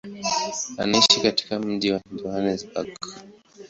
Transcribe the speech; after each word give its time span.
Anaishi 0.77 1.21
katika 1.21 1.59
mji 1.59 1.91
wa 1.91 2.01
Johannesburg. 2.15 2.99